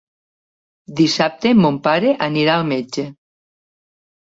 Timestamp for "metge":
2.73-3.07